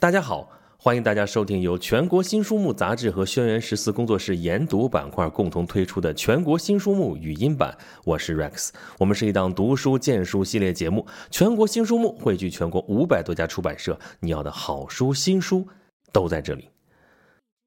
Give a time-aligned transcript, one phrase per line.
[0.00, 0.48] 大家好，
[0.78, 7.76] 欢迎大家收听由全国新书目杂志和轩辕十四工作室研读板块共同推出的全国新书目语音版。
[8.04, 11.04] 我是 Rex，我们是一档读书荐书系列节目。
[11.32, 15.66] 全国新书目汇聚全国五百多家出版社，你要的好书、新书
[16.12, 16.68] 都在这里。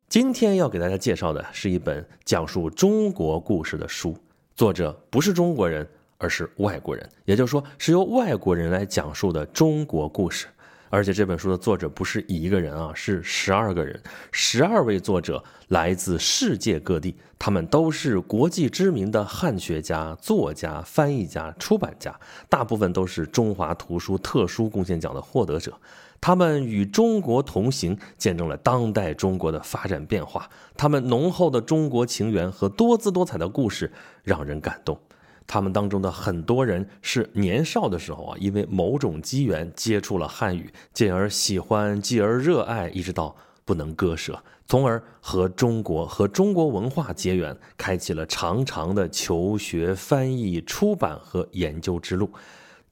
[0.07, 4.16] 今天要给大家介绍的是一本讲述中国故事的书，
[4.55, 5.86] 作者不是中国人，
[6.18, 10.48] 而是外国人，也就是说是由外国人来讲述的中国故事。
[10.92, 14.00] 而且这本书的作者不是一个人啊，是十二个人，
[14.32, 25.74] 十二位作者来自世界各地，他们都是国际知名的汉学家、作家、翻译家、出版家，大部分都是中华图书特殊贡献奖的获得者。
[26.20, 30.48] 他们与中国同行，见证了当代中国的发展变化。
[30.76, 33.92] 他们浓厚的中国情缘和多姿多彩的故事，
[34.23, 35.00] 让人感动。
[35.47, 52.31] 他们当中的很多人是年少的时候啊，因为某种机缘接触了汉语，进而喜欢，继而热爱，一直到不能割舍，从而和中国和中国文化结缘，开启了长长的求学、翻译、出版和研究之路。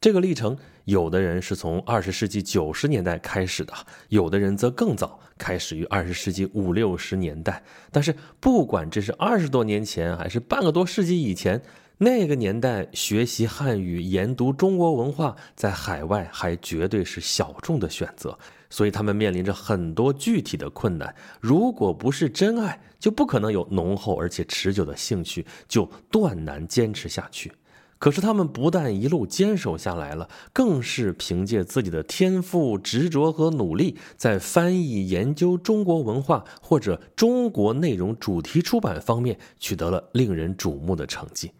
[0.02, 3.74] 这个历程，有的人是从二十世纪九十年代开始的，
[4.10, 7.64] 有的人则更早，开始于二十世纪五六十年代。
[7.92, 11.62] 但是，不管这是二十多年前，还是半个多世纪以前。
[12.02, 21.14] 那个年代，学习汉语、研读中国文化，在海外还绝对是小众的选择，所以他们面临着很多具体的困难。
[21.42, 27.52] 如果不是真爱，就不可能有浓厚而且持久的兴趣，就断难坚持下去。
[27.98, 41.52] 可是他们不但一路坚守下来了，更是凭借自己的天赋、执着和努力，在翻译、研究中国文化或者中国内容主题出版方面取得了令人瞩目的成绩。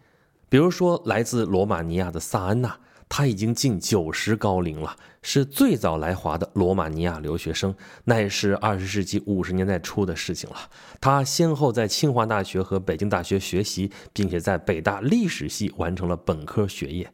[0.50, 2.76] 比如说，来自罗马尼亚的萨安娜，
[3.08, 10.56] 她已经近九十高龄了，是最早来华的罗马尼亚留学生，那也是二十世纪五十年代初的事情了。
[11.00, 17.08] 她先后在清华大学和北京大学学习，并且在北大历史系完成了本科学业。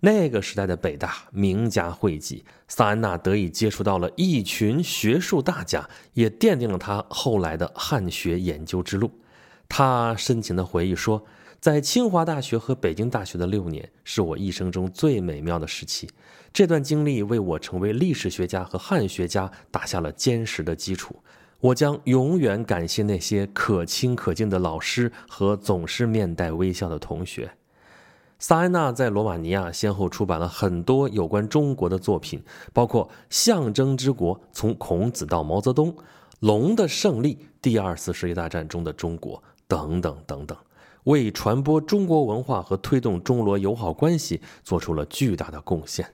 [0.00, 9.08] 那个时代的北大名家汇集，萨安娜得以接触到了一群学术大家，也奠定了她后来的汉学研究之路。
[9.68, 11.24] 她深情地回忆说。
[11.62, 16.10] 在清华大学和北京大学的六年，是我一生中最美妙的时期。
[16.52, 21.14] 这段经历为我成为历史学家和汉学家打下了坚实的基础。
[21.60, 27.48] 我将永远感谢那些可亲可敬的老师和总是面带微笑的同学。
[28.40, 32.42] 萨安娜在罗马尼亚先后出版了很多有关中国的作品，
[32.72, 35.92] 包括《象征之国：从孔子到毛泽东》
[36.40, 40.58] 《龙的胜利：第二次世界大战中的中国》等等等等。
[41.04, 46.06] 为传播中国文化和推动中罗友好关系做出了巨大的贡献。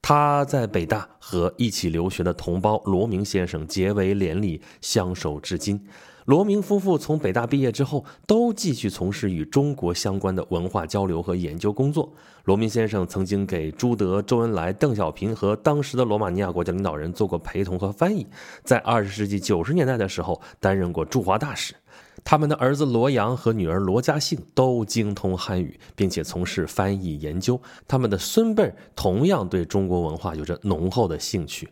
[0.00, 5.86] 他在北大和一起留学的同胞罗明先生结为连理，相守至今。
[6.24, 12.12] 罗明夫妇从北大毕业之后，都继续从事与中国相关的文化交流和研究工作。
[12.44, 18.24] 罗明先生曾经给朱德、周恩来、邓小平和当时的罗马尼亚国家领导人做过陪同和翻译，
[18.62, 21.74] 在二十世纪九十年代的时候，担任过驻华大使。
[22.24, 27.60] 他们的儿子罗阳和女儿罗家兴都精通汉语，并且从事翻译研究。
[27.88, 31.68] 他们的孙辈同样对中国文化有着浓厚的兴趣。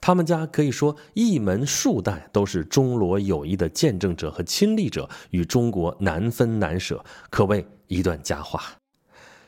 [0.00, 8.60] 他们家可以说一门数代都是中罗友谊的见证者和亲历者，与中国难分难舍，可谓一段佳话。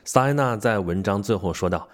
[0.05, 1.89] 萨安娜在文章最后说道：“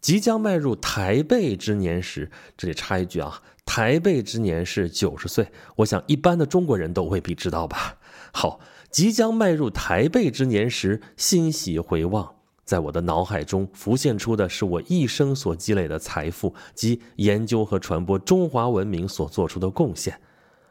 [0.00, 5.46] 即将迈入台背之年时，这里插一句啊。”台背之年是九十岁，
[5.76, 7.98] 我想一般的中国人都未必知道吧。
[8.32, 12.34] 好，即将迈入台背之年时，欣喜回望，
[12.64, 20.18] 在我的脑海中浮现出的是我一生所积累的财富及研究和传播中华文明所做出的贡献，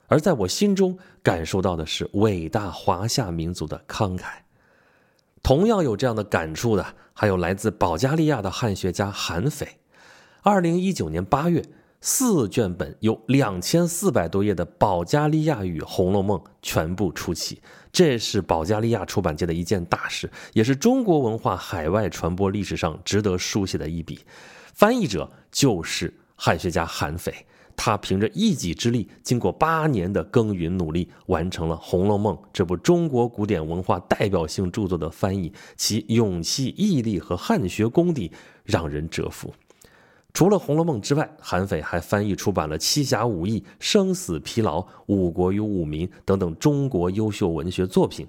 [0.07, 4.23] 而在我心中感受到的是伟大华夏民族的慷慨。
[5.43, 6.83] 同样有这样的感触的，
[7.13, 9.77] 还有来自保加利亚的汉学家韩斐。
[10.41, 11.63] 二零一九年八月。
[11.99, 17.59] 四卷本有两千四百多页的保加利亚语《红楼梦》全部出齐，
[17.91, 24.19] 这是保加利亚出版界的一件大事，也是中国文化海外传播历史上值得书写的一笔。
[24.73, 27.33] 翻译者就是汉学家韩斐，
[27.75, 38.31] 他凭着一己之力，经过八年的耕耘努力，完成了《红楼梦》这部中国古典文化代表性著作的翻译，其勇气、毅力和汉学功底
[38.63, 39.51] 让人折服。
[40.33, 48.27] 除了《红楼梦》之外，韩斐还翻译出版了《七侠五义》《生死疲劳》《五国与五民》等等中国优秀文学作品。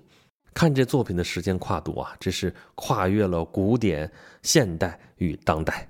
[0.55, 4.11] 看这作品的时间跨度啊，这是跨越了古典、
[4.43, 5.89] 现代与当代。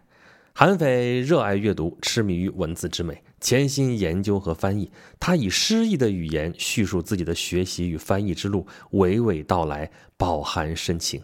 [0.53, 4.91] 韩非热爱阅读，痴迷于文字之美，潜心研究和翻译。
[5.21, 11.23] 他以诗意的语言叙述自己的学习与翻译之路，娓娓道来，饱含深情。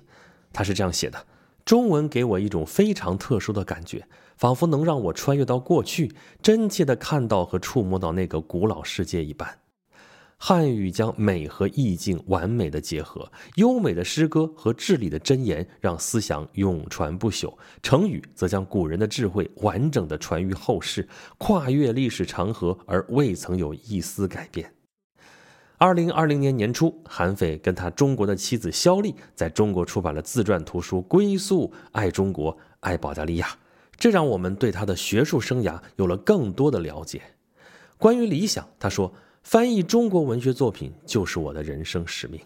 [0.52, 1.26] 他是这样写的
[1.64, 4.06] ：“中文给我一种非常特殊的感觉，
[4.36, 6.12] 仿佛能让我穿越到过去，
[6.42, 9.58] 真切地看到和触摸到那个古老世界一般。”
[10.36, 17.50] 汉语将美和意境完美的结合，优美的诗歌和至理的箴言让思想永传不朽；
[17.82, 21.08] 成语则将古人的智慧完整的传于后世，
[21.38, 24.70] 跨越历史长河而未曾有一丝改变。
[25.84, 33.46] 二零二零年年初，韩非跟他中国的妻子肖丽在中国出版了自传图书《归宿爱中国爱保加利亚》，
[33.98, 37.20] 这让我们对他的学术生涯有了更多的了解。
[37.98, 39.12] 关于理想，他说。
[39.42, 42.40] 翻译中国文学作品就是我的人生使命。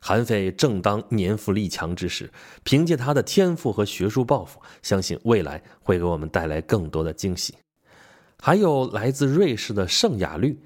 [0.00, 2.32] 韩非正当年富力强之时，
[2.64, 7.52] 凭借他的天赋和学术抱负，相信未来会给我们带来更多的惊喜。
[8.38, 10.58] 还有来自瑞士的圣雅律，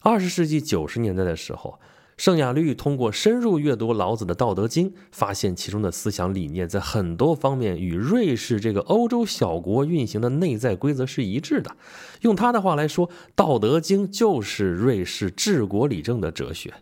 [0.00, 1.78] 二十世纪九十年代的时候。
[2.16, 11.74] 圣雅律通过深入阅读老子的《道德经》，发现其中的思想理念在很多方面与瑞士这个欧洲小国运行的内在规则是一致的。
[12.20, 16.74] 用他的话来说，《道德经》就是瑞士治国理政的哲学。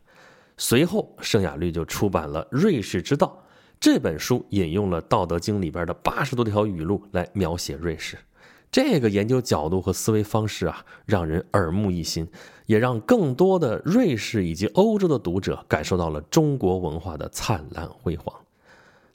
[0.57, 3.45] 随后，圣雅律就出版了《瑞士之道》
[3.79, 8.17] 这本书，引用了《道德经》里边的八十多条语录来描写瑞士。
[8.71, 12.29] 这个研究角度和思维方式啊，让人耳目一新，
[12.67, 18.35] 也让更多的瑞士以及欧洲的读者感受到了中国文化的灿烂辉煌。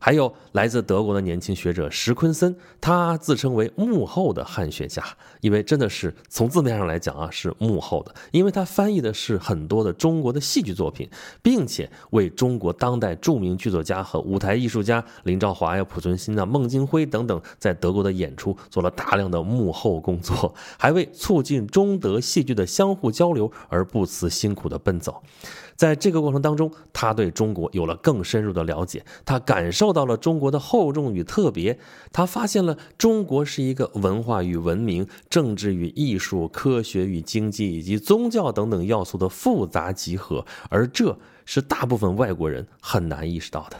[0.05, 5.01] 还有来自德国的年轻学者石昆森，他自称为幕后的汉学家，
[5.39, 11.09] 因为真的是从字面上来讲啊，是幕后的，因为他翻译的是很多的中国的戏剧作品，
[11.41, 25.23] 并且为中国当代著名剧作家和舞台艺术家林兆华呀、濮存昕啊、孟京辉等等在德国的演出做了大量的幕后工作，还为促进中德戏剧的相互交流而不辞辛苦的奔走。
[25.75, 31.79] 在这个过程当中，他对中国有了更深入的了解，他感受到了中国的厚重与特别，
[32.11, 43.77] 他发现了中国是一个文化与文明、政治与艺术、科学与经济以及宗教等等要素的复杂集合，而这是大部分外国人很难意识到的。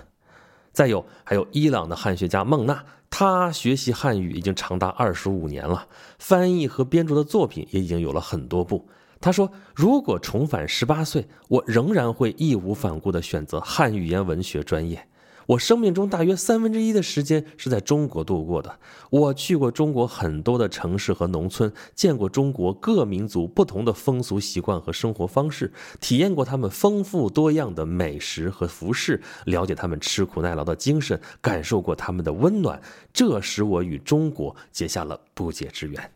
[0.72, 5.88] 再有，还有伊朗的汉学家孟纳，他学习汉语已经长达二十五年了，
[6.18, 8.88] 翻译和编著的作品也已经有了很多部。
[9.24, 15.08] 他说：“如果重返十八岁，我仍然会义无反顾地选择汉语言文学专业。
[15.46, 18.78] 我生命中大约三分之一的时间是在中国度过的。
[19.10, 25.72] 我去过中国很多的城市和农村，见过中国各民族不同的风俗习惯和生活方式，
[26.02, 32.81] 体验过他们丰富多样的美食和服饰，了解他们吃苦耐劳的精神，感受过他们的温暖。
[33.14, 36.12] 这使我与中国结下了不解之缘。”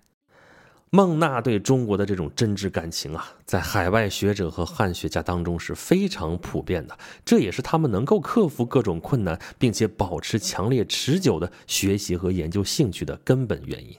[0.90, 13.98] 孟娜对中国的这种真挚感情啊，在海外学者和汉学家当中是非常普遍的，这也是他们能够克服各种困难，并且保持强烈持久的学习和研究兴趣的根本原因。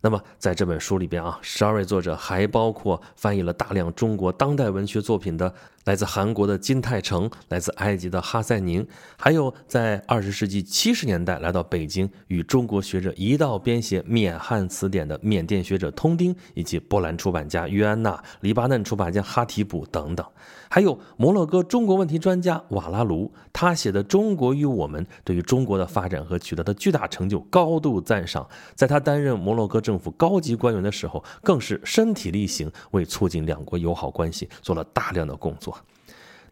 [0.00, 5.52] 那么，在这本书里边啊，十二位作者还包括翻译了大量中国当代文学作品的。
[5.84, 8.86] 来自韩国的金泰成，来自埃及的哈塞宁，
[9.16, 20.26] 还有在二十世纪七十年代来到北京与中国学者一道编写缅汉词典的缅甸学者通丁，以及波兰出版家约安娜、黎巴嫩出版家哈提卜等等，
[20.68, 28.46] 还有摩洛哥中国问题专家瓦拉卢，他写的《中国与我们》对于中国的发展和取得的巨大成就高度赞赏。
[28.74, 35.74] 在他担任摩洛哥政府高级官员的时候，更是身体力行，为促进两国友好关系做了大量的工作。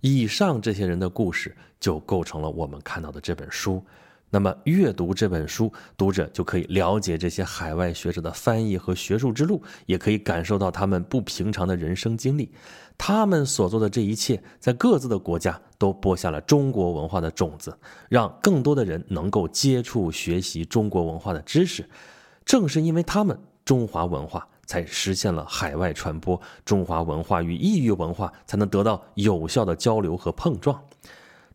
[0.00, 3.84] 以上这些人的故事就构成了我们看到的这本书。
[4.30, 12.50] 那么，阅读这本书，读者就可以了解这些海外学者的翻译和学术之路，也可以感受到他们不平常的人生经历。
[12.96, 17.78] 他们所做的这一切，在各自的国家都播下了中国文化的种子，
[18.08, 21.86] 让更多的人能够接触、学习中国文化的知识。
[22.46, 24.48] 正是因为他们，中华文化。
[24.68, 30.82] 才实现了海外传播，中华文化与异域文化才能得到有效的交流和碰撞。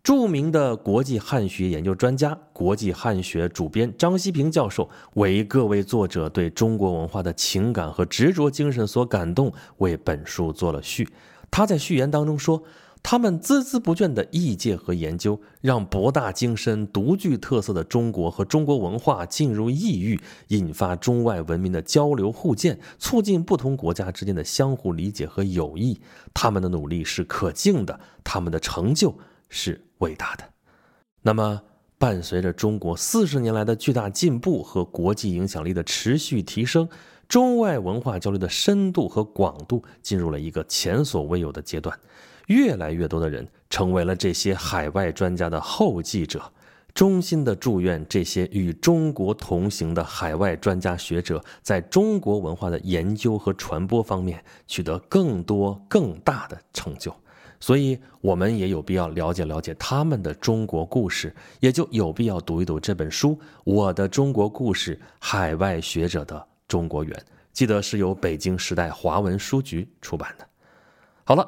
[0.02, 11.10] 著名的国际汉学研究专家、国际汉学主编张希平教授为各位作者对中国文化的情感和执着精神所感动，为本书做了序。
[11.52, 12.64] 他在序言当中说。
[13.04, 26.00] 他们孜孜不倦的译介和研究，让博大精深、独具特色的中国和中国文化进入异域，引发中外文明的交流互鉴，促进不同国家之间的相互理解和友谊。
[26.34, 29.18] 他们的努力是可敬的，他们的成就
[29.50, 30.44] 是伟大的。
[31.24, 31.64] 那么，
[31.98, 36.88] 伴随着中国四十年来的巨大进步和国际影响力的持续提升，
[37.28, 42.00] 中外文化交流的深度和广度进入了一个前所未有的阶段。
[42.52, 46.42] 越来越多的人成为了这些海外专家的后继者。
[46.94, 57.16] 衷心的祝愿这些与中国同行的海外专家学者，在中国文化的研究和传播方面取得更多更大的成就。
[57.62, 63.30] 所以，我们也有必要了解了解他们的中国故事，也就有必要读一读这本书
[63.64, 67.18] 《我的中国故事：海外学者的中国缘》。
[67.54, 70.46] 记得是由北京时代华文书局出版的。
[71.24, 71.48] 好了。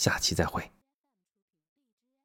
[0.00, 0.79] 下期再会。